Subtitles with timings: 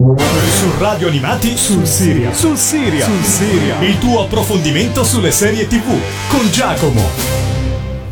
[0.00, 2.32] Su Radio Animati sul Siria.
[2.32, 3.04] Sul Siria.
[3.04, 3.80] Sul Siria.
[3.80, 5.88] Il tuo approfondimento sulle serie TV
[6.28, 7.02] con Giacomo.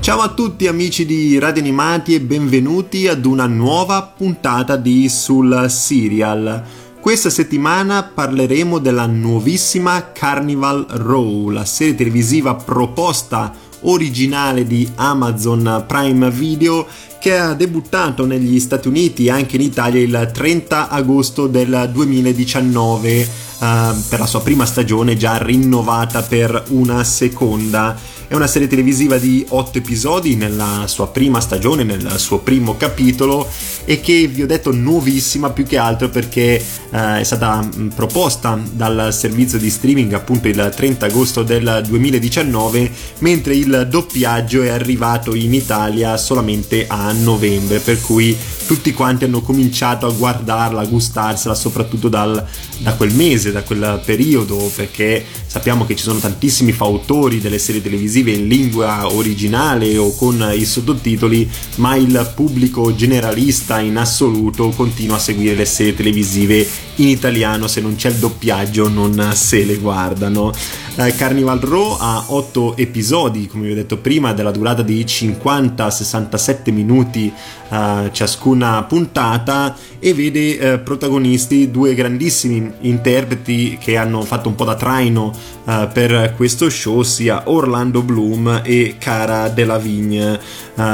[0.01, 5.67] Ciao a tutti amici di Radio Animati e benvenuti ad una nuova puntata di Sul
[5.69, 6.65] Serial.
[6.99, 16.31] Questa settimana parleremo della nuovissima Carnival Row, la serie televisiva proposta originale di Amazon Prime
[16.31, 16.87] Video
[17.19, 23.11] che ha debuttato negli Stati Uniti e anche in Italia il 30 agosto del 2019
[23.11, 27.99] eh, per la sua prima stagione già rinnovata per una seconda.
[28.29, 33.49] È una serie televisiva di 8 episodi nella sua prima stagione, nel suo primo capitolo
[33.85, 39.15] e che vi ho detto nuovissima più che altro perché eh, è stata proposta dal
[39.15, 45.55] servizio di streaming appunto il 30 agosto del 2019 mentre il doppiaggio è arrivato in
[45.55, 48.37] Italia solamente a novembre, per cui
[48.67, 52.45] tutti quanti hanno cominciato a guardarla, a gustarsela, soprattutto dal,
[52.79, 55.25] da quel mese, da quel periodo, perché
[55.57, 60.67] sappiamo che ci sono tantissimi fautori delle serie televisive in lingua originale o con i
[60.67, 67.69] sottotitoli, ma il pubblico generalista in assoluto continua a seguire le serie televisive in italiano,
[67.69, 70.53] se non c'è il doppiaggio non se le guardano.
[70.99, 76.73] Eh, Carnival Row ha 8 episodi, come vi ho detto prima, della durata di 50-67
[76.73, 77.31] minuti
[77.69, 84.65] uh, ciascuna puntata e vede uh, protagonisti due grandissimi interpreti che hanno fatto un po'
[84.65, 90.41] da traino uh, per questo show, sia Orlando Bloom e Cara Delavigne,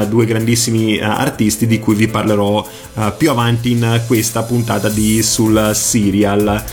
[0.09, 2.66] due grandissimi artisti di cui vi parlerò
[3.16, 6.64] più avanti in questa puntata di Sul Serial.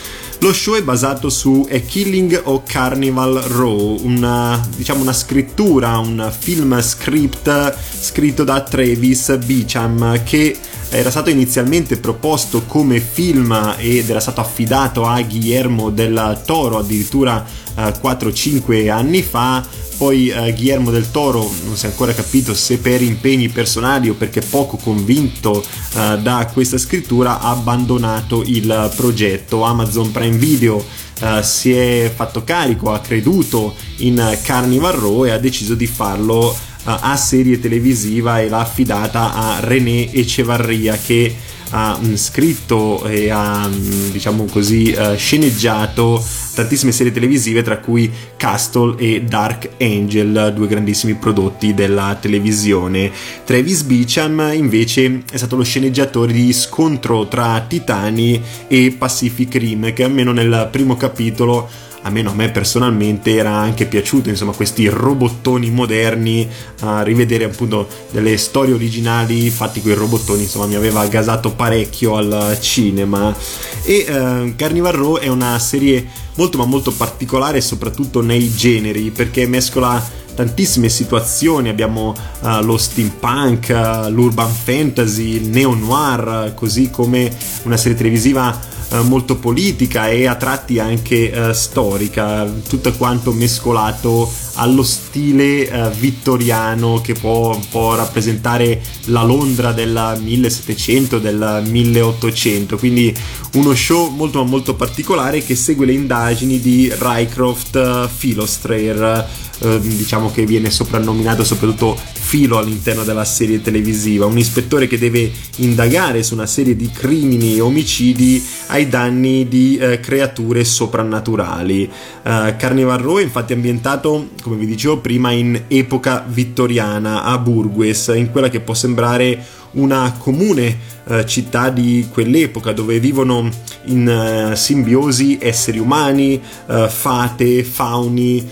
[0.42, 6.32] Lo show è basato su A Killing o Carnival Row, una, diciamo una scrittura, un
[6.38, 10.58] film script scritto da Travis Beecham che
[10.92, 17.46] era stato inizialmente proposto come film ed era stato affidato a Guillermo del Toro addirittura
[17.76, 19.62] eh, 4-5 anni fa
[20.00, 24.14] poi eh, Guillermo del Toro non si è ancora capito se per impegni personali o
[24.14, 29.64] perché poco convinto eh, da questa scrittura ha abbandonato il progetto.
[29.64, 30.82] Amazon Prime Video
[31.20, 36.54] eh, si è fatto carico, ha creduto in Carnival Row e ha deciso di farlo
[36.54, 36.56] eh,
[36.86, 41.36] a serie televisiva e l'ha affidata a René Echevarria che
[41.72, 48.12] ha mm, scritto e ha mm, diciamo così uh, sceneggiato tantissime serie televisive tra cui
[48.36, 53.12] Castle e Dark Angel due grandissimi prodotti della televisione.
[53.46, 60.04] Travis Beecham invece è stato lo sceneggiatore di Scontro tra Titani e Pacific Rim che
[60.04, 66.48] almeno nel primo capitolo almeno a me personalmente era anche piaciuto insomma questi robottoni moderni
[66.82, 72.16] a rivedere appunto delle storie originali fatti con i robottoni insomma mi aveva gasato parecchio
[72.16, 73.36] al cinema.
[73.84, 79.46] E eh, Carnival Row è una serie molto ma molto particolare soprattutto nei generi perché
[79.48, 87.30] mescola tantissime situazioni, abbiamo uh, lo steampunk, uh, l'urban fantasy, il neo noir, così come
[87.64, 88.58] una serie televisiva
[89.04, 97.54] molto politica e a tratti anche storica, tutto quanto mescolato allo stile vittoriano che può
[97.54, 103.16] un po' rappresentare la Londra del 1700, del 1800, quindi
[103.54, 109.28] uno show molto molto particolare che segue le indagini di Rycroft Philostrayer
[109.62, 115.32] Ehm, diciamo che viene soprannominato soprattutto Filo all'interno della serie televisiva, un ispettore che deve
[115.58, 121.90] indagare su una serie di crimini e omicidi ai danni di eh, creature soprannaturali.
[122.24, 128.14] Uh, Carnival Row è infatti ambientato, come vi dicevo prima, in epoca vittoriana a Burgues,
[128.16, 133.50] in quella che può sembrare una comune uh, città di quell'epoca dove vivono
[133.86, 138.48] in uh, simbiosi esseri umani, uh, fate, fauni,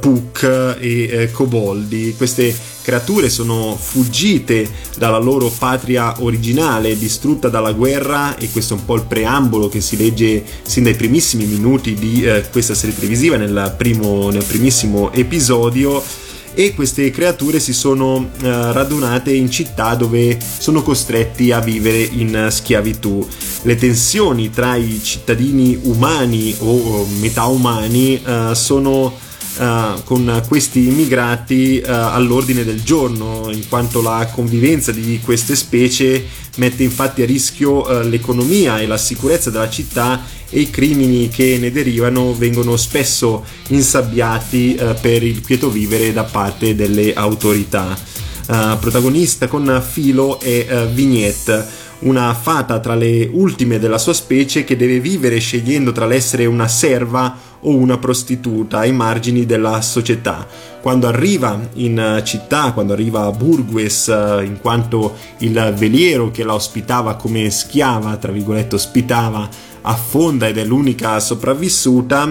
[0.00, 2.14] puck e coboldi.
[2.16, 8.84] Queste creature sono fuggite dalla loro patria originale, distrutta dalla guerra e questo è un
[8.84, 13.74] po' il preambolo che si legge sin dai primissimi minuti di questa serie televisiva nel,
[13.78, 16.02] primo, nel primissimo episodio
[16.54, 22.48] e queste creature si sono uh, radunate in città dove sono costretti a vivere in
[22.50, 23.26] schiavitù.
[23.62, 29.28] Le tensioni tra i cittadini umani o metà umani uh, sono
[29.60, 36.24] Uh, con questi immigrati uh, all'ordine del giorno, in quanto la convivenza di queste specie
[36.56, 41.58] mette infatti a rischio uh, l'economia e la sicurezza della città e i crimini che
[41.60, 47.94] ne derivano vengono spesso insabbiati per il quieto vivere da parte delle autorità.
[48.46, 51.68] Protagonista con filo uh, Vignette,
[52.00, 56.68] una fata tra le ultime della sua specie che deve vivere scegliendo tra l'essere una
[56.68, 60.46] serva o una prostituta ai margini della società.
[60.80, 66.54] Quando arriva in città, quando arriva a Burgues, eh, in quanto il veliero che la
[66.54, 69.48] ospitava come schiava, tra virgolette, ospitava,
[69.82, 72.24] affonda ed è l'unica sopravvissuta,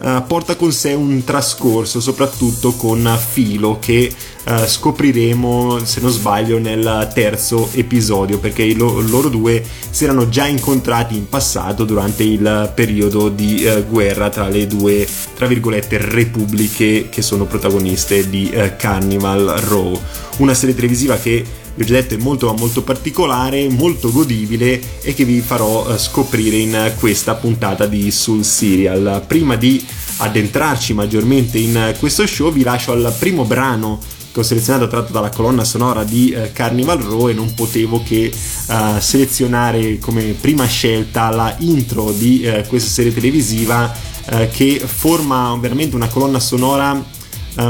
[0.00, 4.12] uh, porta con sé un trascorso, soprattutto con Filo, che
[4.48, 10.46] uh, scopriremo, se non sbaglio, nel terzo episodio, perché lo- loro due si erano già
[10.46, 17.08] incontrati in passato durante il periodo di uh, guerra tra le due, tra virgolette, repubbliche
[17.08, 20.00] che sono protagoniste di Carnival Row,
[20.38, 21.44] una serie televisiva che
[21.78, 26.56] vi ho già detto è molto molto particolare, molto godibile e che vi farò scoprire
[26.56, 29.22] in questa puntata di Soul Serial.
[29.24, 29.84] Prima di
[30.16, 34.00] addentrarci maggiormente in questo show vi lascio al primo brano
[34.38, 38.30] che ho selezionato tratto dalla colonna sonora di uh, Carnival Row e non potevo che
[38.32, 44.06] uh, selezionare come prima scelta la intro di uh, questa serie televisiva
[44.52, 47.02] che forma veramente una colonna sonora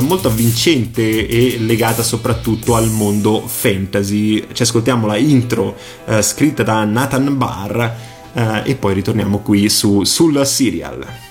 [0.00, 4.44] molto avvincente e legata soprattutto al mondo fantasy.
[4.52, 5.76] Ci ascoltiamo la intro
[6.20, 7.90] scritta da Nathan Barr
[8.64, 11.27] e poi ritorniamo qui su, sul serial.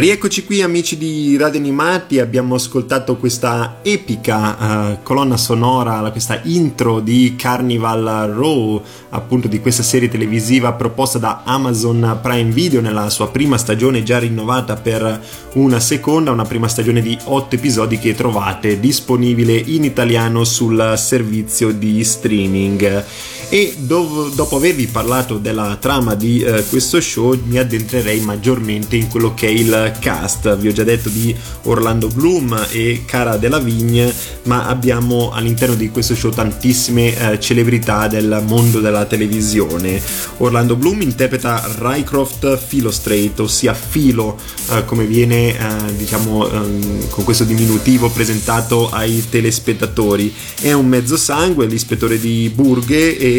[0.00, 7.00] Rieccoci qui amici di Radio Animati, abbiamo ascoltato questa epica uh, colonna sonora, questa intro
[7.00, 13.28] di Carnival Row, appunto di questa serie televisiva proposta da Amazon Prime Video nella sua
[13.28, 18.80] prima stagione già rinnovata per una seconda, una prima stagione di 8 episodi che trovate
[18.80, 23.04] disponibile in italiano sul servizio di streaming.
[23.52, 29.08] E dov- dopo avervi parlato della trama di uh, questo show mi addentrerei maggiormente in
[29.08, 34.14] quello che è il cast, vi ho già detto di Orlando Bloom e Cara Delavigne,
[34.44, 40.00] ma abbiamo all'interno di questo show tantissime eh, celebrità del mondo della televisione.
[40.36, 44.38] Orlando Bloom interpreta Rycroft Filostrate, ossia Filo,
[44.70, 50.32] eh, come viene eh, diciamo ehm, con questo diminutivo presentato ai telespettatori.
[50.60, 53.38] È un mezzo sangue, l'ispettore di Burghe e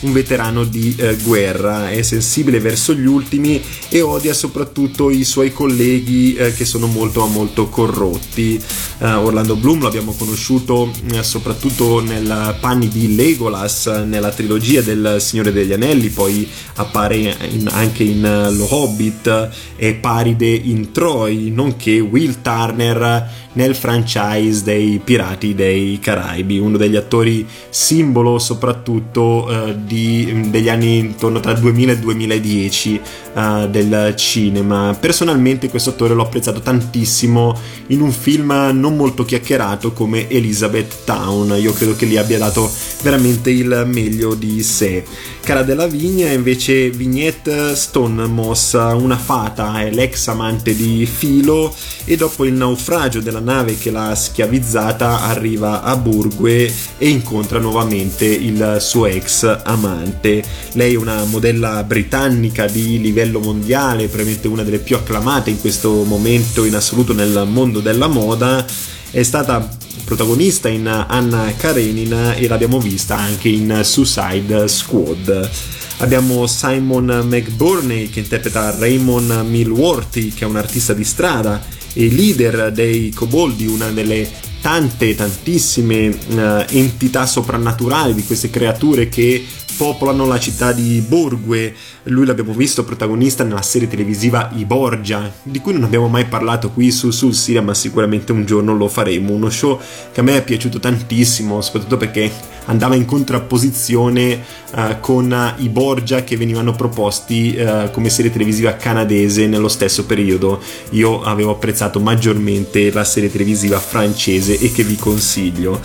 [0.00, 5.52] un veterano di eh, guerra, è sensibile verso gli ultimi e odia soprattutto i suoi
[5.52, 8.60] colleghi eh, che sono molto molto corrotti.
[8.98, 15.52] Uh, Orlando Bloom l'abbiamo conosciuto eh, soprattutto nel panni di Legolas nella trilogia del Signore
[15.52, 21.98] degli Anelli, poi appare in, anche in uh, Lo Hobbit e Paride in Troy, nonché
[21.98, 29.41] Will Turner nel franchise dei Pirati dei Caraibi, uno degli attori simbolo soprattutto
[29.76, 33.00] di, degli anni intorno tra 2000 e 2010
[33.34, 34.96] uh, del cinema.
[34.98, 37.58] Personalmente questo attore l'ho apprezzato tantissimo
[37.88, 42.70] in un film non molto chiacchierato come Elizabeth Town, io credo che gli abbia dato
[43.02, 45.04] veramente il meglio di sé.
[45.42, 51.74] Cara della Vigna invece Vignette Stonemoss, una fata, è l'ex amante di Filo
[52.04, 58.24] e dopo il naufragio della nave che l'ha schiavizzata arriva a Burgue e incontra nuovamente
[58.24, 60.44] il suo ex amante.
[60.74, 66.02] Lei è una modella britannica di livello mondiale, probabilmente una delle più acclamate in questo
[66.04, 68.64] momento in assoluto nel mondo della moda.
[69.10, 75.50] È stata protagonista in Anna Karenina e l'abbiamo vista anche in Suicide Squad.
[75.98, 81.62] Abbiamo Simon McBurney che interpreta Raymond Milworthy, che è un artista di strada
[81.92, 84.28] e leader dei Coboldi, una delle
[84.62, 89.44] tante, tantissime uh, entità soprannaturali, di queste creature che
[89.76, 91.74] popolano la città di Borgue.
[92.04, 96.70] Lui l'abbiamo visto protagonista nella serie televisiva I Borgia, di cui non abbiamo mai parlato
[96.70, 99.32] qui su Sul Siria, ma sicuramente un giorno lo faremo.
[99.32, 99.80] Uno show
[100.12, 102.30] che a me è piaciuto tantissimo, soprattutto perché
[102.66, 104.40] andava in contrapposizione
[104.74, 110.60] uh, con i Borgia che venivano proposti uh, come serie televisiva canadese nello stesso periodo.
[110.90, 115.80] Io avevo apprezzato maggiormente la serie televisiva francese e che vi consiglio.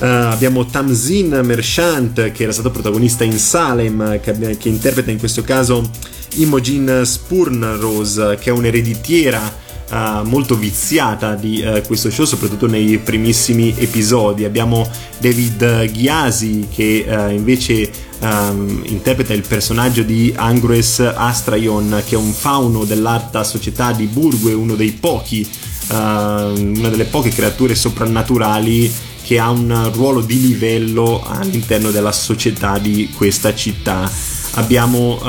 [0.00, 5.42] Uh, abbiamo Tamzin Merchant che era stato protagonista in Salem, che, che interpreta in questo
[5.42, 5.88] caso
[6.36, 13.72] Imogen Spurnrose, che è un'ereditiera Uh, molto viziata di uh, questo show, soprattutto nei primissimi
[13.78, 14.44] episodi.
[14.44, 14.84] Abbiamo
[15.18, 17.88] David Ghiasi che uh, invece
[18.18, 24.52] um, interpreta il personaggio di Angrues Astraion, che è un fauno dell'alta società di Burgue,
[24.52, 25.48] uno dei pochi,
[25.88, 33.12] una delle poche creature soprannaturali che ha un ruolo di livello all'interno della società di
[33.16, 34.10] questa città.
[34.54, 35.20] Abbiamo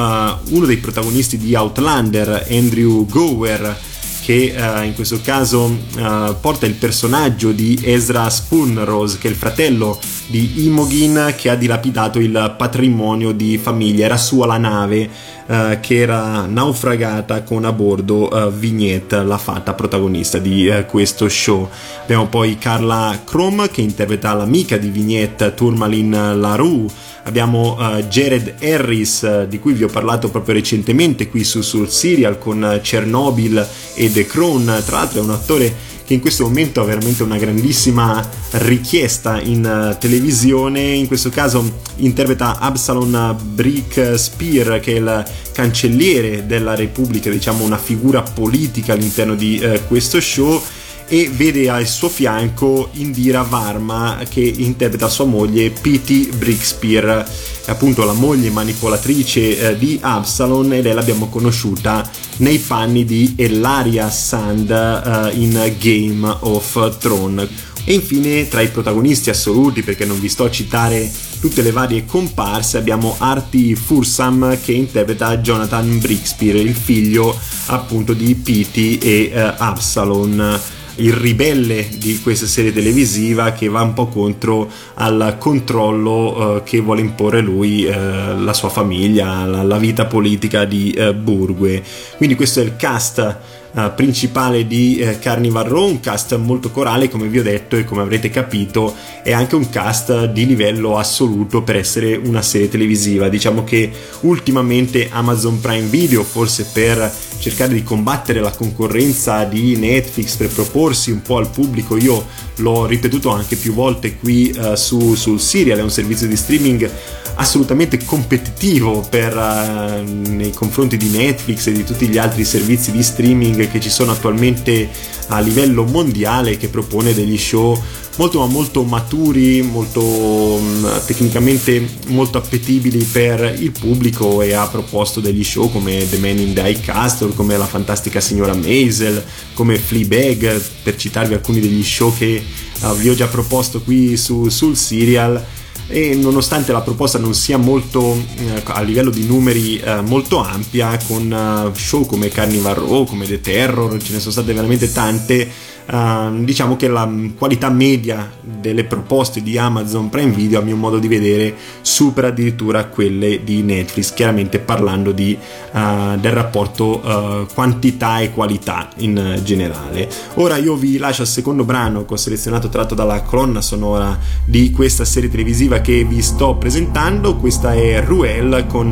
[0.50, 3.82] uno dei protagonisti di Outlander, Andrew Gower,
[4.28, 9.38] che uh, in questo caso uh, porta il personaggio di Ezra Spoonrose, che è il
[9.38, 14.04] fratello di Imogen che ha dilapidato il patrimonio di famiglia.
[14.04, 15.10] Era sua la nave
[15.48, 21.70] uh, che era naufragata con a bordo Vignette, la fata protagonista di questo show.
[22.04, 26.86] Abbiamo poi Carla Chrome che interpreta l'amica di Vignette, Tourmaline LaRue
[27.28, 31.90] abbiamo uh, Jared Harris uh, di cui vi ho parlato proprio recentemente qui su sul
[31.90, 35.76] Serial con Chernobyl e The Crown tra l'altro è un attore
[36.08, 40.94] che in questo momento ha veramente una grandissima richiesta in televisione.
[40.94, 47.78] In questo caso interpreta Absalon Brick Spear che è il cancelliere della Repubblica diciamo una
[47.78, 50.64] figura politica all'interno di questo show
[51.08, 57.26] e vede al suo fianco Indira Varma che interpreta sua moglie Pity Brixpear,
[57.66, 64.10] appunto la moglie manipolatrice eh, di Absalon e lei l'abbiamo conosciuta nei panni di Elaria
[64.10, 67.50] Sand eh, in Game of Thrones.
[67.86, 71.10] E infine tra i protagonisti assoluti, perché non vi sto a citare
[71.40, 77.34] tutte le varie comparse, abbiamo Artie Fursam che interpreta Jonathan Brixpear, il figlio
[77.68, 80.60] appunto di Pity e uh, Absalon
[80.98, 86.80] il ribelle di questa serie televisiva che va un po' contro al controllo eh, che
[86.80, 91.84] vuole imporre lui, eh, la sua famiglia, la, la vita politica di eh, Burgue.
[92.18, 93.38] Quindi questo è il cast
[93.78, 97.86] uh, principale di uh, Carnival Row, un cast molto corale come vi ho detto e
[97.86, 103.30] come avrete capito è anche un cast di livello assoluto per essere una serie televisiva.
[103.30, 103.92] Diciamo che
[104.22, 111.12] ultimamente Amazon Prime Video, forse per cercare di combattere la concorrenza di Netflix, per proporsi
[111.12, 112.26] un po' al pubblico, io
[112.58, 116.90] l'ho ripetuto anche più volte qui uh, su, sul Serial, è un servizio di streaming
[117.36, 123.04] assolutamente competitivo per, uh, nei confronti di Netflix e di tutti gli altri servizi di
[123.04, 124.90] streaming che ci sono attualmente
[125.28, 127.78] a livello mondiale che propone degli show
[128.18, 135.20] molto ma molto maturi, molto um, tecnicamente molto appetibili per il pubblico e ha proposto
[135.20, 139.78] degli show come The Man in the High Castle, come La fantastica signora Maisel, come
[139.78, 142.44] Fleabag, per citarvi alcuni degli show che
[142.82, 145.44] uh, vi ho già proposto qui su, sul serial
[145.88, 150.98] e nonostante la proposta non sia molto eh, a livello di numeri eh, molto ampia
[151.08, 155.50] con uh, show come Carnival Row, come The Terror, ce ne sono state veramente tante
[155.90, 161.00] Uh, diciamo che la qualità media delle proposte di Amazon Prime Video a mio modo
[161.00, 165.38] di vedere supera addirittura quelle di Netflix chiaramente parlando di,
[165.72, 170.10] uh, del rapporto uh, quantità e qualità in generale.
[170.34, 174.72] Ora io vi lascio al secondo brano che ho selezionato tratto dalla colonna sonora di
[174.72, 177.38] questa serie televisiva che vi sto presentando.
[177.38, 178.90] Questa è Ruel con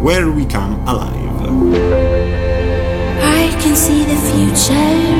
[0.00, 1.28] Where We Come Alive.
[3.22, 5.19] I can see the future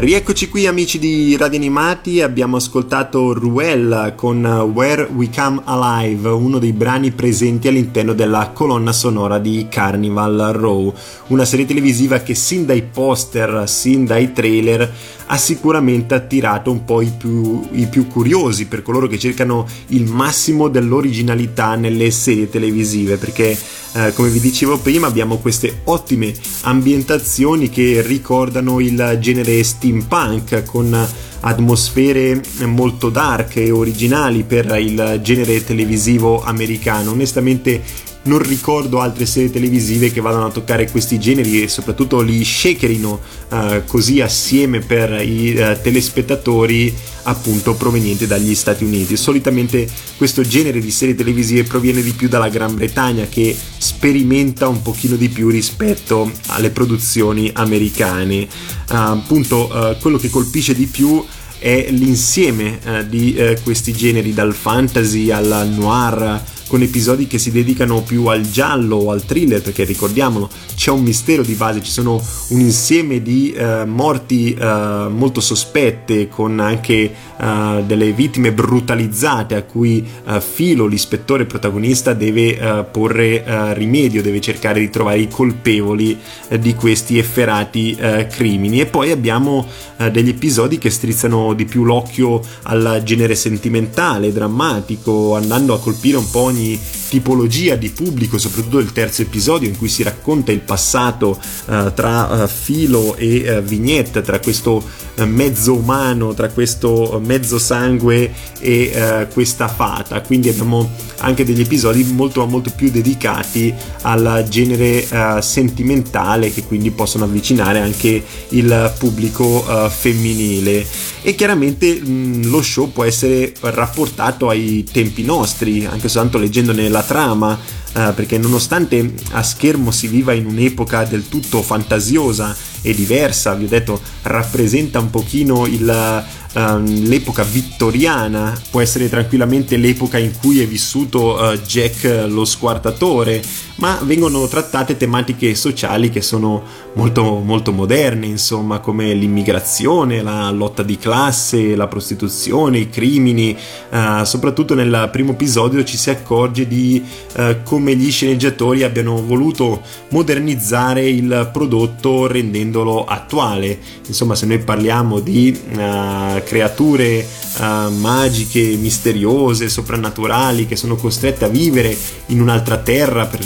[0.00, 6.58] Rieccoci qui amici di Radio Animati, abbiamo ascoltato Ruel con Where We Come Alive, uno
[6.58, 10.94] dei brani presenti all'interno della colonna sonora di Carnival Row,
[11.26, 14.90] una serie televisiva che sin dai poster, sin dai trailer
[15.32, 20.04] ha sicuramente attirato un po' i più, i più curiosi per coloro che cercano il
[20.04, 23.56] massimo dell'originalità nelle serie televisive, perché
[23.92, 31.08] eh, come vi dicevo prima abbiamo queste ottime ambientazioni che ricordano il genere steampunk con
[31.42, 37.12] atmosfere molto dark e originali per il genere televisivo americano.
[37.12, 37.80] Onestamente
[38.22, 43.20] non ricordo altre serie televisive che vadano a toccare questi generi e soprattutto li shakerino
[43.48, 49.16] uh, così assieme per i uh, telespettatori appunto provenienti dagli Stati Uniti.
[49.16, 54.82] Solitamente questo genere di serie televisive proviene di più dalla Gran Bretagna che sperimenta un
[54.82, 58.42] pochino di più rispetto alle produzioni americane.
[58.90, 61.24] Uh, appunto quello che colpisce di più
[61.58, 68.26] è l'insieme di questi generi dal fantasy al noir con episodi che si dedicano più
[68.26, 72.60] al giallo o al thriller, perché ricordiamolo, c'è un mistero di base, ci sono un
[72.60, 80.06] insieme di uh, morti uh, molto sospette, con anche uh, delle vittime brutalizzate a cui
[80.38, 86.16] Filo, l'ispettore protagonista, deve porre rimedio, deve cercare di trovare i colpevoli
[86.60, 87.96] di questi efferati
[88.30, 88.80] crimini.
[88.80, 89.66] E poi abbiamo
[90.12, 96.30] degli episodi che strizzano di più l'occhio al genere sentimentale, drammatico, andando a colpire un
[96.30, 100.60] po' ogni ogni tipologia di pubblico, soprattutto il terzo episodio in cui si racconta il
[100.60, 104.82] passato uh, tra uh, filo e uh, vignette, tra questo
[105.26, 110.20] mezzo umano, tra questo mezzo sangue e questa fata.
[110.20, 117.24] Quindi abbiamo anche degli episodi molto, molto più dedicati al genere sentimentale che quindi possono
[117.24, 120.86] avvicinare anche il pubblico femminile
[121.22, 127.02] e chiaramente mh, lo show può essere rapportato ai tempi nostri, anche soltanto leggendone la
[127.02, 127.58] trama,
[127.92, 133.64] eh, perché nonostante a schermo si viva in un'epoca del tutto fantasiosa e diversa, vi
[133.64, 136.24] ho detto, rappresenta un pochino il,
[136.54, 143.42] um, l'epoca vittoriana, può essere tranquillamente l'epoca in cui è vissuto uh, Jack lo squartatore,
[143.80, 146.62] ma vengono trattate tematiche sociali che sono
[146.94, 153.56] molto, molto moderne, insomma, come l'immigrazione, la lotta di classe, la prostituzione, i crimini.
[153.90, 157.02] Uh, soprattutto nel primo episodio ci si accorge di
[157.36, 163.78] uh, come gli sceneggiatori abbiano voluto modernizzare il prodotto rendendolo attuale.
[164.06, 171.94] Insomma, se noi parliamo di uh, creature magiche, misteriose, soprannaturali che sono costrette a vivere
[172.26, 173.40] in un'altra terra per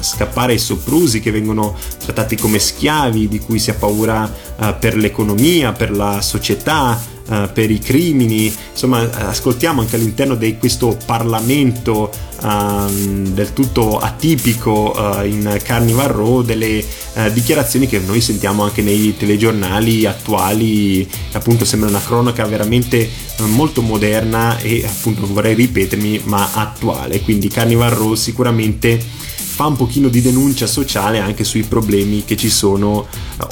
[0.00, 4.24] scappare ai soprusi che vengono trattati come schiavi, di cui si ha paura
[4.56, 10.58] uh, per l'economia, per la società, Uh, per i crimini, insomma ascoltiamo anche all'interno di
[10.58, 12.08] questo Parlamento
[12.40, 16.84] uh, del tutto atipico in Carnival Row delle
[17.32, 23.10] dichiarazioni che noi sentiamo anche nei telegiornali attuali, appunto sembra una cronaca veramente
[23.46, 29.24] molto moderna e appunto non vorrei ripetermi ma attuale, quindi Carnival Row sicuramente
[29.56, 33.06] fa un pochino di denuncia sociale anche sui problemi che ci sono uh,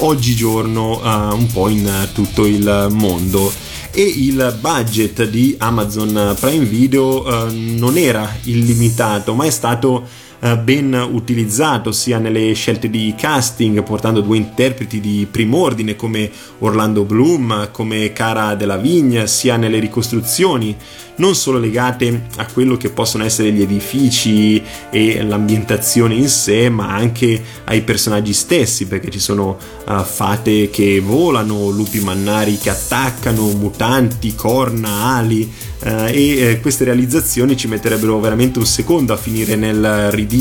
[0.05, 3.51] oggigiorno uh, un po' in uh, tutto il mondo.
[3.89, 10.24] E il budget di Amazon Prime Video non era illimitato ma è stato eh,
[10.61, 16.29] ben utilizzato sia nelle scelte di casting, portando due interpreti di prim'ordine come
[16.59, 20.75] Orlando Bloom, come Cara della Vigna, sia nelle ricostruzioni
[21.17, 26.93] non solo legate a quello che possono essere gli edifici e l'ambientazione in sé, ma
[26.93, 33.47] anche ai personaggi stessi, perché ci sono uh, fate che volano, lupi mannari che attaccano,
[33.51, 35.49] mutanti, corna, ali.
[35.79, 40.34] Uh, e eh, queste realizzazioni ci metterebbero veramente un secondo a finire nel ridicolo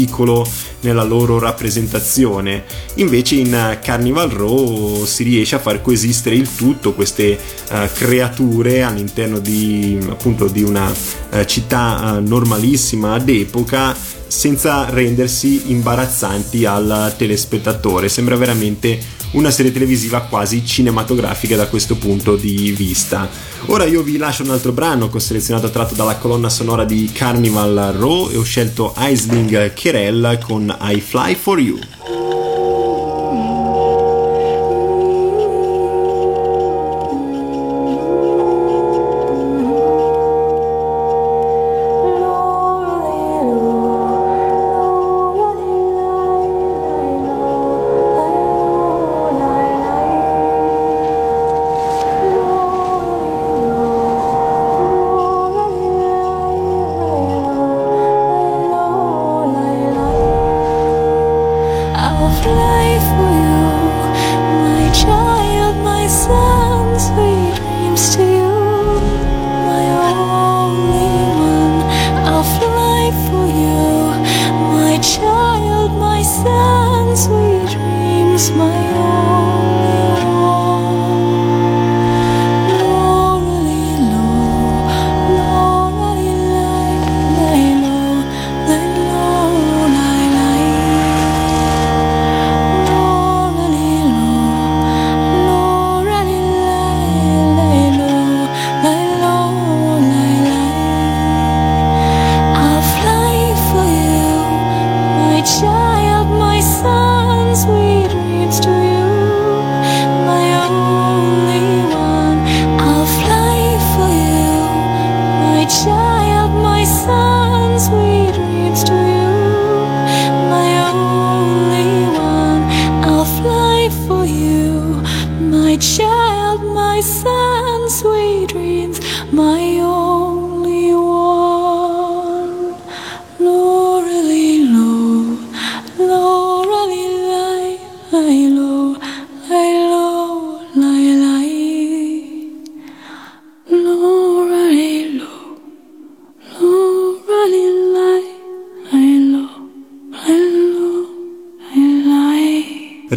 [0.80, 2.64] nella loro rappresentazione.
[2.94, 7.38] Invece in Carnival Row si riesce a far coesistere il tutto, queste
[7.70, 17.14] uh, creature all'interno di, appunto, di una uh, città normalissima d'epoca senza rendersi imbarazzanti al
[17.16, 18.08] telespettatore.
[18.08, 18.98] Sembra veramente
[19.34, 23.28] una serie televisiva quasi cinematografica da questo punto di vista.
[23.66, 27.10] Ora io vi lascio un altro brano che ho selezionato tratto dalla colonna sonora di
[27.12, 32.43] Carnival Row e ho scelto Aisling Kerel con I Fly For You.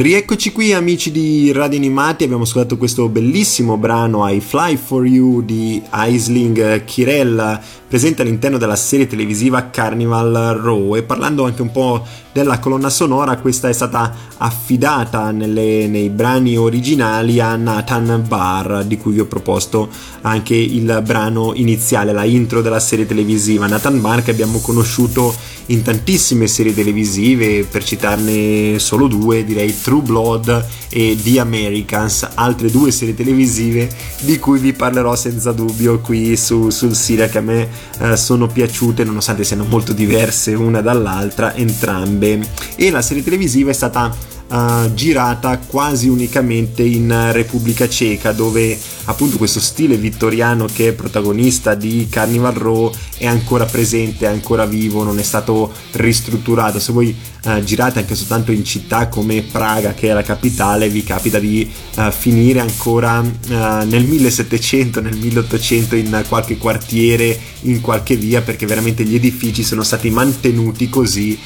[0.07, 5.43] Rieccoci qui amici di Radio Animati, abbiamo ascoltato questo bellissimo brano I Fly For You
[5.43, 10.95] di Aisling Kirella presente all'interno della serie televisiva Carnival Row.
[10.95, 16.55] E parlando anche un po' della colonna sonora questa è stata affidata nelle, nei brani
[16.55, 19.89] originali a Nathan Barr di cui vi ho proposto
[20.21, 23.67] anche il brano iniziale, la intro della serie televisiva.
[23.67, 25.33] Nathan Barr che abbiamo conosciuto
[25.67, 32.69] in tantissime serie televisive per citarne solo due direi True Blood e The Americans altre
[32.69, 33.89] due serie televisive
[34.21, 37.67] di cui vi parlerò senza dubbio qui su, sul Siria che a me
[37.99, 42.39] eh, sono piaciute nonostante siano molto diverse una dall'altra entrambe.
[42.75, 49.35] E la serie televisiva è stata Uh, girata quasi unicamente in Repubblica Ceca dove appunto
[49.35, 55.03] questo stile vittoriano che è protagonista di Carnival Row è ancora presente, è ancora vivo,
[55.03, 56.79] non è stato ristrutturato.
[56.79, 61.03] Se voi uh, girate anche soltanto in città come Praga, che è la capitale, vi
[61.03, 68.41] capita di uh, finire ancora nel 1700, nel 1800 in qualche quartiere, in qualche via,
[68.41, 71.37] perché veramente gli edifici sono stati mantenuti così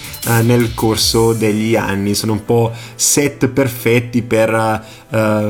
[0.43, 2.15] nel corso degli anni.
[2.15, 4.99] Sono un po' set perfetti per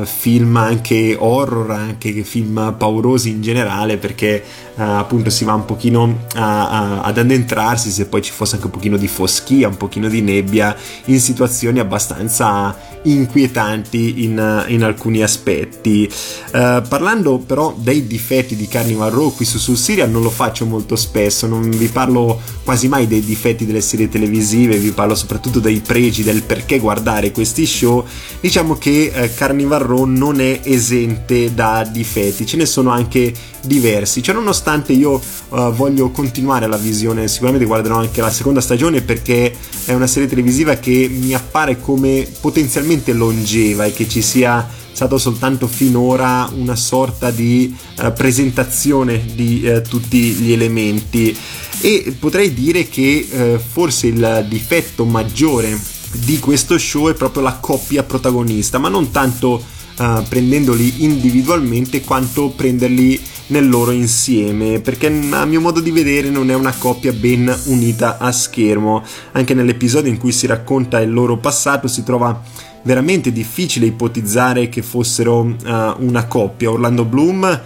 [0.04, 4.42] film anche horror, anche film paurosi in generale perché
[4.74, 8.66] uh, appunto si va un pochino a, a, ad addentrarsi se poi ci fosse anche
[8.66, 10.76] un pochino di foschia, un pochino di nebbia
[11.06, 16.10] in situazioni abbastanza inquietanti in, in alcuni aspetti.
[16.52, 20.66] Uh, parlando però dei difetti di Carnival Row qui su Sul Siria non lo faccio
[20.66, 25.58] molto spesso, non vi parlo quasi mai dei difetti delle serie televisive, vi parlo soprattutto
[25.58, 28.06] dei pregi, del perché guardare questi show,
[28.40, 34.22] diciamo che eh, Carnival Row non è esente da difetti, ce ne sono anche diversi.
[34.22, 39.54] Cioè, nonostante io uh, voglio continuare la visione, sicuramente guarderò anche la seconda stagione perché
[39.84, 45.18] è una serie televisiva che mi appare come potenzialmente longeva e che ci sia stato
[45.18, 51.36] soltanto finora una sorta di uh, presentazione di uh, tutti gli elementi
[51.80, 55.76] e potrei dire che uh, forse il difetto maggiore
[56.12, 59.80] di questo show è proprio la coppia protagonista ma non tanto
[60.28, 66.54] prendendoli individualmente quanto prenderli nel loro insieme perché a mio modo di vedere non è
[66.54, 71.86] una coppia ben unita a schermo anche nell'episodio in cui si racconta il loro passato
[71.86, 72.42] si trova
[72.82, 75.56] veramente difficile ipotizzare che fossero uh,
[75.98, 76.70] una coppia.
[76.70, 77.60] Orlando Bloom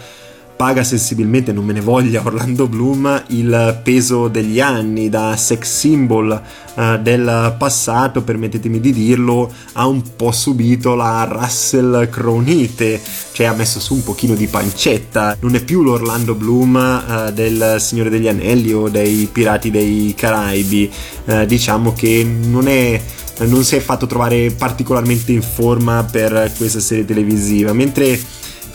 [0.57, 6.43] paga sensibilmente, non me ne voglia Orlando Bloom, il peso degli anni da sex symbol
[6.75, 12.99] uh, del passato, permettetemi di dirlo, ha un po' subito la Russell Cronite,
[13.33, 16.75] cioè ha messo su un pochino di pancetta, non è più l'Orlando Bloom
[17.07, 20.91] uh, del Signore degli Anelli o dei Pirati dei Caraibi,
[21.27, 23.01] uh, diciamo che non è
[23.39, 28.19] non si è fatto trovare particolarmente in forma per questa serie televisiva, mentre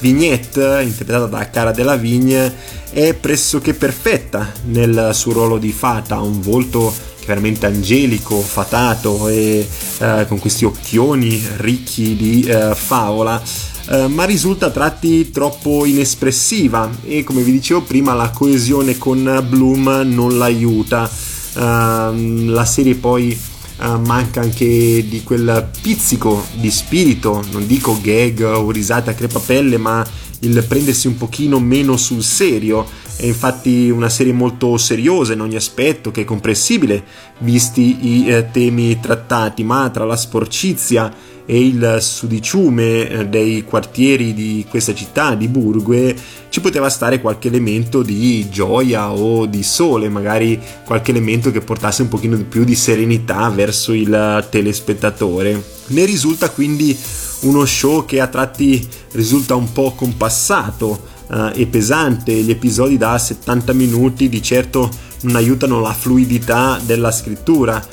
[0.01, 2.53] Vignette, interpretata da Cara Delevingne,
[2.89, 6.91] è pressoché perfetta nel suo ruolo di fata, un volto
[7.27, 9.67] veramente angelico, fatato e
[9.99, 13.69] eh, con questi occhioni ricchi di eh, favola.
[13.87, 19.43] Uh, ma risulta a tratti troppo inespressiva e come vi dicevo prima la coesione con
[19.49, 21.09] Bloom non l'aiuta.
[21.53, 23.37] Uh, la serie poi
[23.81, 29.77] uh, manca anche di quel pizzico di spirito, non dico gag o risata a crepapelle,
[29.77, 30.05] ma
[30.41, 32.87] il prendersi un pochino meno sul serio.
[33.15, 37.03] È infatti una serie molto seriosa in ogni aspetto, che è comprensibile
[37.39, 41.13] visti i eh, temi trattati, ma tra la sporcizia
[41.45, 46.15] e il sudiciume eh, dei quartieri di questa città, di Burgue,
[46.49, 52.01] ci poteva stare qualche elemento di gioia o di sole, magari qualche elemento che portasse
[52.01, 55.61] un pochino più di serenità verso il telespettatore.
[55.87, 56.97] Ne risulta quindi
[57.41, 63.17] uno show che a tratti risulta un po' compassato eh, e pesante, gli episodi da
[63.17, 64.89] 70 minuti di certo
[65.21, 67.83] non aiutano la fluidità della scrittura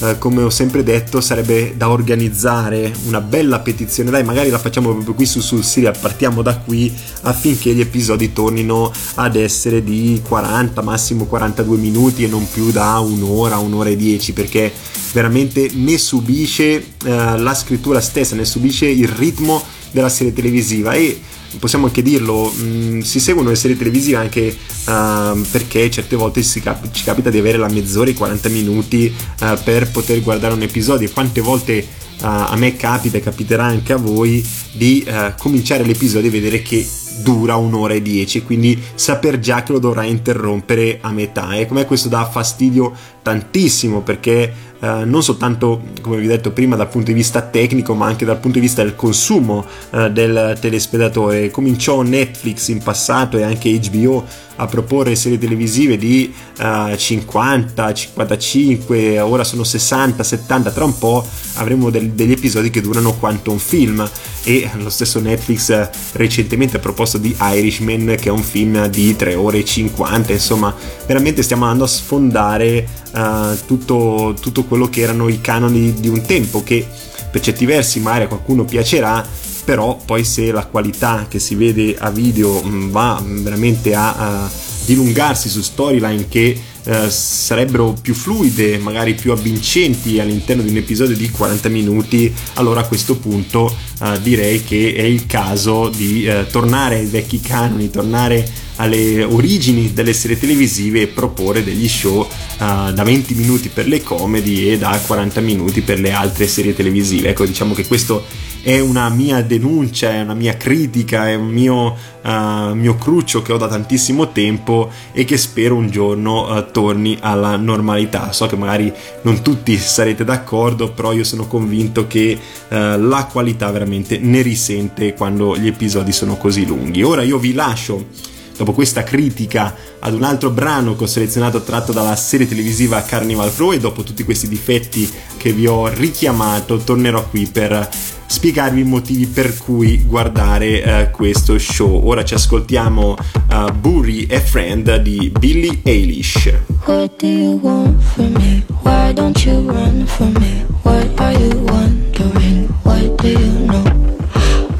[0.00, 4.10] eh, come ho sempre detto, sarebbe da organizzare una bella petizione.
[4.10, 8.32] Dai, magari la facciamo proprio qui su Sul Serial, partiamo da qui affinché gli episodi
[8.32, 13.96] tornino ad essere di 40, massimo 42 minuti e non più da un'ora, un'ora e
[13.96, 14.72] dieci, perché
[15.12, 21.18] veramente ne subisce eh, la scrittura stessa, ne subisce il ritmo della serie televisiva e
[21.58, 24.56] possiamo anche dirlo, mh, mm, si seguono le serie televisive anche
[24.86, 29.58] uh, perché certe volte cap- ci capita di avere la mezz'ora, i 40 minuti uh,
[29.62, 31.10] per poter guardare un episodio.
[31.12, 31.86] Quante volte
[32.20, 36.62] uh, a me capita e capiterà anche a voi di eh, cominciare l'episodio e vedere
[36.62, 36.86] che
[37.22, 41.56] dura un'ora e dieci, quindi saper già che lo dovrai interrompere a metà.
[41.56, 42.92] E come questo dà fastidio
[43.26, 47.94] tantissimo perché eh, non soltanto, come vi ho detto prima, dal punto di vista tecnico,
[47.94, 51.50] ma anche dal punto di vista del consumo eh, del telespettatore.
[51.50, 54.24] Cominciò Netflix in passato e anche HBO
[54.56, 61.26] a proporre serie televisive di uh, 50, 55, ora sono 60, 70, tra un po'
[61.54, 64.08] avremo del, degli episodi che durano quanto un film
[64.44, 69.14] e lo stesso Netflix eh, recentemente ha proposto di Irishman che è un film di
[69.14, 70.74] 3 ore e 50, insomma
[71.06, 76.22] veramente stiamo andando a sfondare uh, tutto, tutto quello che erano i canoni di un
[76.22, 76.86] tempo che
[77.30, 79.26] per certi versi magari a qualcuno piacerà
[79.64, 84.50] però poi se la qualità che si vede a video mm, va veramente a, a
[84.84, 91.16] dilungarsi su storyline che eh, sarebbero più fluide, magari più avvincenti all'interno di un episodio
[91.16, 96.46] di 40 minuti, allora a questo punto eh, direi che è il caso di eh,
[96.48, 102.92] tornare ai vecchi canoni, tornare alle origini delle serie televisive e proporre degli show uh,
[102.92, 107.30] da 20 minuti per le comedy e da 40 minuti per le altre serie televisive.
[107.30, 108.24] Ecco, diciamo che questo
[108.62, 113.52] è una mia denuncia, è una mia critica, è un mio, uh, mio cruccio che
[113.52, 118.32] ho da tantissimo tempo e che spero un giorno uh, torni alla normalità.
[118.32, 124.18] So che magari non tutti sarete d'accordo, però io sono convinto che la qualità veramente
[124.18, 127.02] ne risente quando gli episodi sono così lunghi.
[127.02, 131.92] Ora io vi lascio Dopo questa critica ad un altro brano che ho selezionato tratto
[131.92, 137.28] dalla serie televisiva Carnival Row e dopo tutti questi difetti che vi ho richiamato, tornerò
[137.28, 137.88] qui per
[138.26, 142.06] spiegarvi i motivi per cui guardare uh, questo show.
[142.06, 143.16] Ora ci ascoltiamo
[143.50, 146.52] eh, uh, Buri e Friend di Billie Eilish.
[146.86, 148.64] What do you want from me?
[148.82, 150.64] Why don't you run from me?
[150.82, 152.68] What are you wondering?
[152.82, 153.84] What do you know?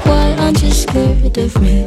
[0.05, 1.87] Why aren't you scared of me?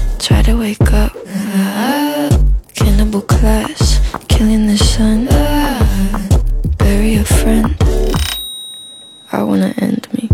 [0.21, 1.13] try to wake up.
[2.75, 5.25] Cannibal class, killing the sun.
[6.77, 7.75] Bury a friend.
[9.31, 10.29] I wanna end me.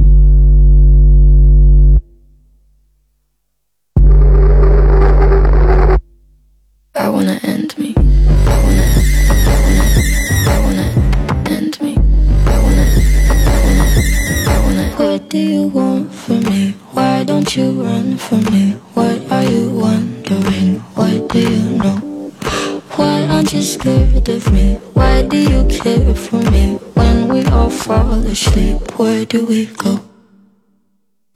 [25.87, 26.75] Care for me?
[26.95, 29.99] When we all fall asleep, where do we go?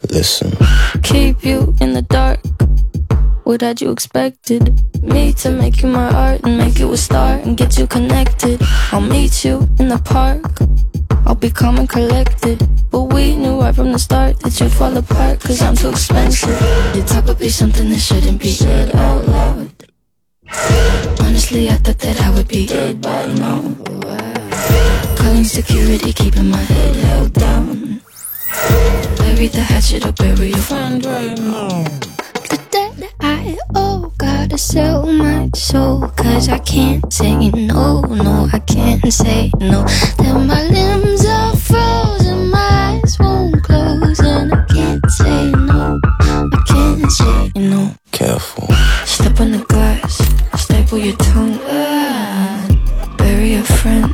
[0.09, 0.51] Listen.
[1.03, 2.39] Keep you in the dark.
[3.43, 4.63] What had you expected?
[5.01, 8.57] Me to make you my art and make you a star and get you connected.
[8.91, 10.43] I'll meet you in the park.
[11.25, 12.57] I'll be calm and collected.
[12.91, 16.59] But we knew right from the start that you'd fall apart cause I'm too expensive.
[17.27, 19.69] Would be something that shouldn't be said out loud.
[21.21, 24.40] Honestly, I thought that I would be dead by now.
[25.17, 28.01] Calling security, keeping my head held down.
[29.17, 31.83] Bury the hatchet or bury your friend right now.
[32.49, 36.07] The debt I owe, gotta sell my soul.
[36.17, 39.85] Cause I can't say no, no, I can't say no.
[40.17, 44.19] Then my limbs are frozen, my eyes won't close.
[44.19, 47.91] And I can't say no, I can't say no.
[48.11, 48.67] Careful.
[49.05, 50.17] Step on the glass,
[50.61, 51.57] staple your tongue.
[51.63, 52.67] Ah,
[53.17, 54.13] bury a friend,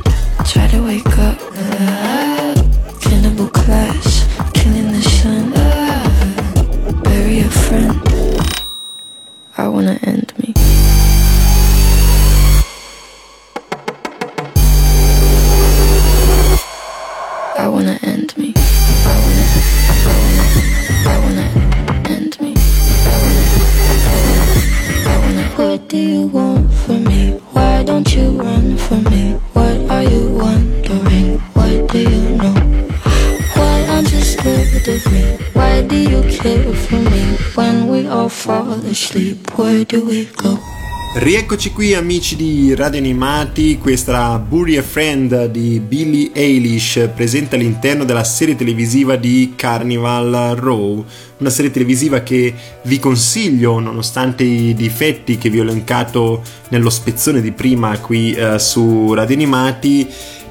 [41.27, 48.05] Rieccoci qui amici di Radio Animati, questa Bury a Friend di Billie Eilish presente all'interno
[48.05, 51.03] della serie televisiva di Carnival Row,
[51.39, 57.41] una serie televisiva che vi consiglio nonostante i difetti che vi ho elencato nello spezzone
[57.41, 60.07] di prima qui eh, su Radio Animati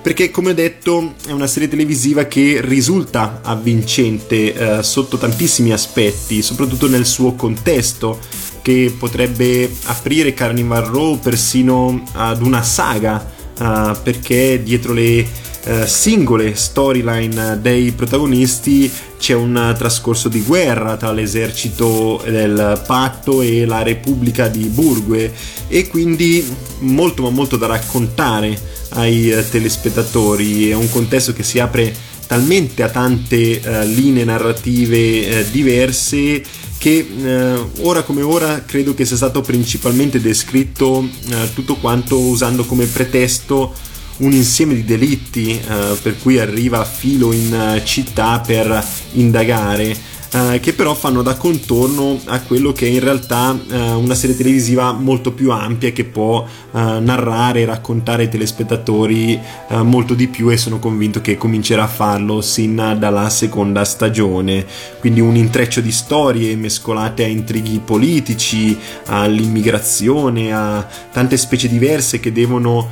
[0.07, 6.43] perché come ho detto è una serie televisiva che risulta avvincente eh, sotto tantissimi aspetti,
[6.43, 8.21] soprattutto nel suo contesto
[8.67, 13.25] che potrebbe aprire Carnival Row persino ad una saga
[13.57, 21.13] uh, perché dietro le uh, singole storyline dei protagonisti c'è un trascorso di guerra tra
[21.13, 25.33] l'esercito del patto e la repubblica di Burgue
[25.69, 26.45] e quindi
[26.81, 28.59] molto ma molto da raccontare
[28.91, 30.71] ai telespettatori.
[30.71, 31.95] È un contesto che si apre
[32.27, 36.43] talmente a tante uh, linee narrative diverse
[36.79, 42.65] che eh, ora come ora credo che sia stato principalmente descritto eh, tutto quanto usando
[42.65, 43.75] come pretesto
[44.19, 49.97] un insieme di delitti eh, per cui arriva a filo in città per indagare
[50.37, 54.37] Uh, che però fanno da contorno a quello che è in realtà uh, una serie
[54.37, 59.41] televisiva molto più ampia che può uh, narrare e raccontare ai telespettatori
[59.83, 64.67] molto di più e sono convinto che comincerà a farlo sin dalla seconda stagione.
[65.01, 68.77] Quindi un intreccio di storie mescolate a intrighi politici
[69.07, 72.89] all'immigrazione a tante specie diverse che devono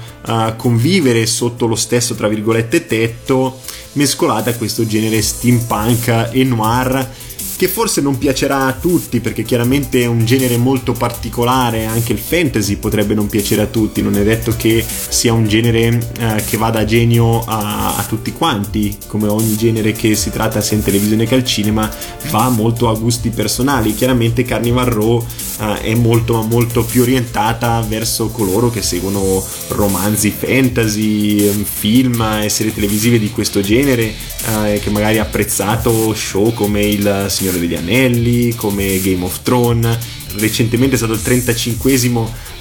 [0.56, 3.60] convivere sotto lo stesso tra virgolette tetto
[3.92, 7.08] mescolate a questo genere steampunk e noir
[7.56, 12.18] che forse non piacerà a tutti perché chiaramente è un genere molto particolare, anche il
[12.18, 16.56] fantasy potrebbe non piacere a tutti, non è detto che sia un genere eh, che
[16.56, 20.82] vada a genio a, a, tutti quanti, come ogni genere che si tratta sia in
[20.82, 21.90] televisione che al cinema,
[22.30, 25.26] va molto a gusti personali, chiaramente Carnival Row
[25.60, 32.74] eh, è molto molto più orientata verso coloro che seguono romanzi fantasy, film e serie
[32.74, 34.12] televisive di questo genere,
[34.64, 39.98] eh, che magari ha apprezzato show come il Signore degli Anelli, come Game of Thrones,
[40.36, 41.92] recentemente è stato il 35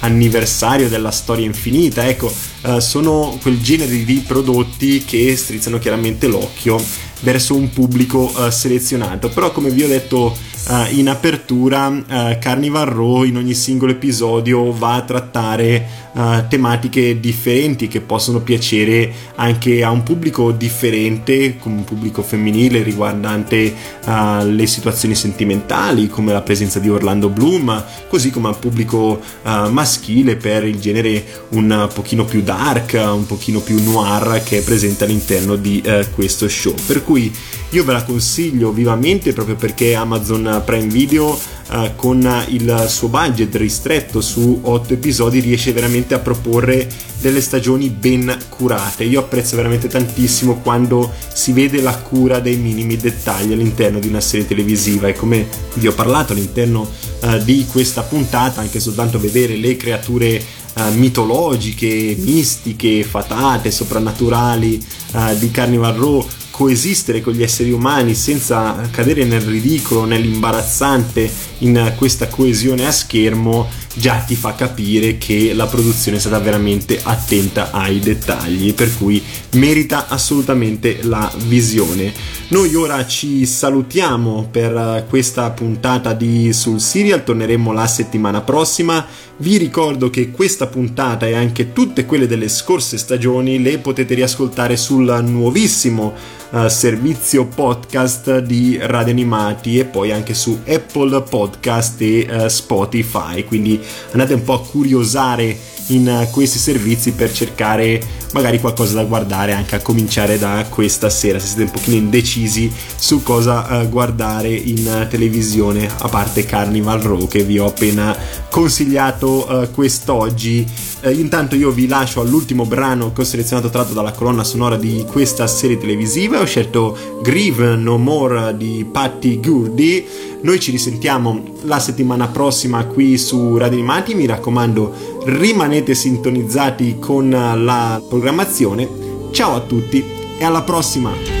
[0.00, 2.32] anniversario della storia infinita, ecco,
[2.62, 6.82] uh, sono quel genere di prodotti che strizzano chiaramente l'occhio
[7.20, 10.36] verso un pubblico uh, selezionato, però come vi ho detto
[10.68, 17.20] uh, in apertura uh, Carnival Row in ogni singolo episodio va a trattare uh, tematiche
[17.20, 24.66] differenti che possono piacere anche a un pubblico differente, come un pubblico femminile riguardante le
[24.66, 30.78] situazioni sentimentali, come la presenza di Orlando Bloom, così come al pubblico maschile per il
[30.78, 35.82] genere un pochino più dark, un pochino più noir che è presente all'interno di
[36.14, 36.74] questo show.
[36.86, 37.32] Per cui
[37.74, 41.36] io ve la consiglio vivamente proprio perché Amazon Prime Video
[41.70, 46.88] uh, con il suo budget ristretto su 8 episodi riesce veramente a proporre
[47.20, 49.02] delle stagioni ben curate.
[49.02, 54.20] Io apprezzo veramente tantissimo quando si vede la cura dei minimi dettagli all'interno di una
[54.20, 56.88] serie televisiva e come vi ho parlato all'interno
[57.22, 60.40] uh, di questa puntata anche soltanto vedere le creature
[60.74, 65.02] uh, mitologiche, mistiche, fatate, soprannaturali
[65.38, 71.28] di Carnival Row coesistere con gli esseri umani senza cadere nel ridicolo, nell'imbarazzante
[71.64, 77.00] in questa coesione a schermo già ti fa capire che la produzione è stata veramente
[77.02, 82.12] attenta ai dettagli per cui merita assolutamente la visione.
[82.48, 89.06] Noi ora ci salutiamo per questa puntata di sul serial torneremo la settimana prossima.
[89.36, 94.76] Vi ricordo che questa puntata e anche tutte quelle delle scorse stagioni le potete riascoltare
[94.76, 96.14] sul nuovissimo
[96.50, 103.44] uh, servizio podcast di Radio Animati e poi anche su Apple Podcast e uh, Spotify.
[103.44, 103.80] Quindi
[104.12, 105.56] andate un po' a curiosare
[105.88, 108.00] in uh, questi servizi per cercare
[108.32, 112.72] magari qualcosa da guardare anche a cominciare da questa sera se siete un pochino indecisi
[112.96, 118.16] su cosa uh, guardare in televisione a parte Carnival Row che vi ho appena
[118.48, 120.64] consigliato quest'oggi.
[121.06, 125.46] Intanto io vi lascio all'ultimo brano che ho selezionato tratto dalla colonna sonora di questa
[125.48, 126.40] serie televisiva.
[126.40, 130.06] Ho scelto Grieve No More di Patty Gurdy
[130.44, 137.30] noi ci risentiamo la settimana prossima qui su Radio Animati mi raccomando rimanete sintonizzati con
[137.30, 138.86] la programmazione.
[139.30, 140.04] Ciao a tutti
[140.38, 141.33] e alla prossima!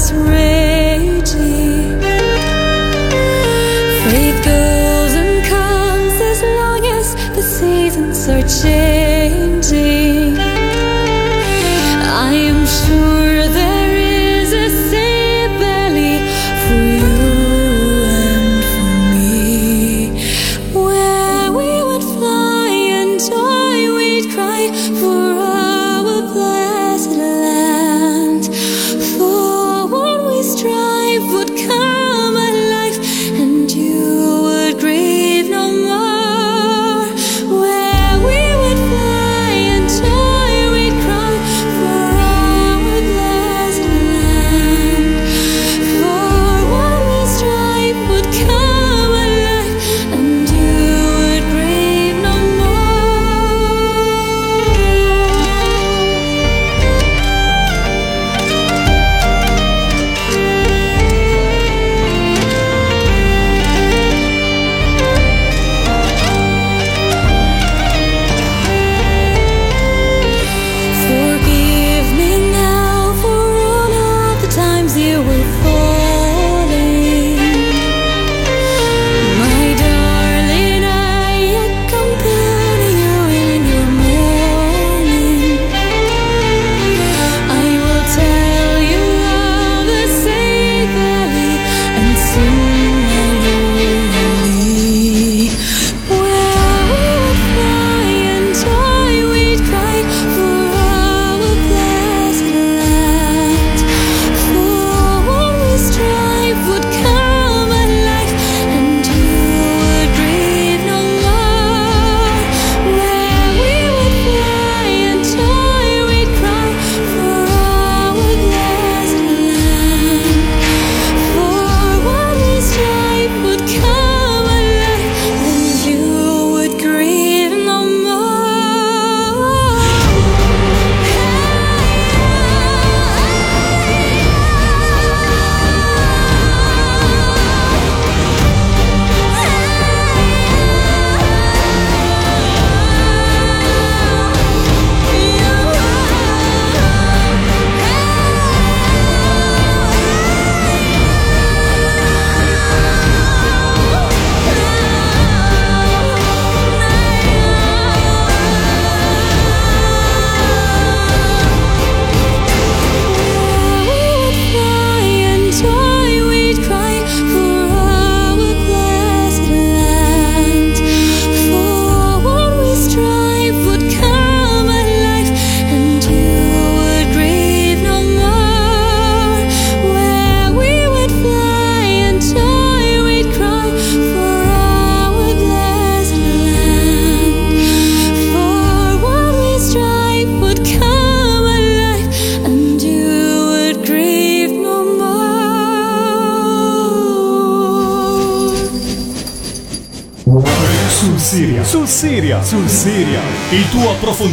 [0.00, 0.69] This rain.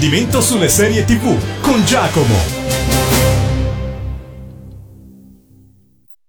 [0.08, 2.57] Approfondimento sulle serie TV con Giacomo.